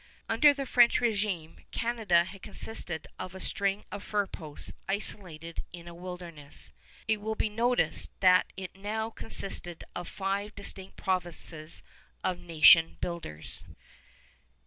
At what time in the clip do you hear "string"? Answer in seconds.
3.39-3.85